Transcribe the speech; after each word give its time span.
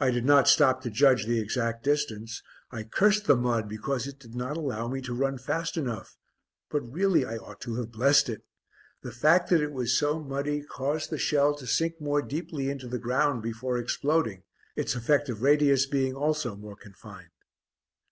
I 0.00 0.10
did 0.10 0.24
not 0.24 0.48
stop 0.48 0.80
to 0.82 0.90
judge 0.90 1.24
the 1.24 1.38
exact 1.38 1.84
distance. 1.84 2.42
I 2.72 2.82
cursed 2.82 3.26
the 3.26 3.36
mud 3.36 3.68
because 3.68 4.08
it 4.08 4.18
did 4.18 4.34
not 4.34 4.56
allow 4.56 4.88
me 4.88 5.00
to 5.02 5.14
run 5.14 5.38
fast 5.38 5.76
enough, 5.76 6.16
but 6.68 6.80
really 6.80 7.24
I 7.24 7.36
ought 7.36 7.60
to 7.60 7.76
have 7.76 7.92
blessed 7.92 8.28
it. 8.28 8.42
The 9.04 9.12
fact 9.12 9.50
that 9.50 9.60
it 9.62 9.70
was 9.70 9.96
so 9.96 10.18
muddy 10.18 10.64
caused 10.64 11.10
the 11.10 11.16
shell 11.16 11.54
to 11.54 11.66
sink 11.68 12.00
more 12.00 12.22
deeply 12.22 12.70
into 12.70 12.88
the 12.88 12.98
ground 12.98 13.40
before 13.44 13.78
exploding, 13.78 14.42
its 14.74 14.96
effective 14.96 15.42
radius 15.42 15.86
being 15.86 16.16
also 16.16 16.56
more 16.56 16.74
confined. 16.74 17.30